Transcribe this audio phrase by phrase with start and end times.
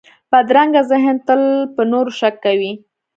[0.31, 1.41] بدرنګه ذهن تل
[1.75, 2.71] پر نورو شک کوي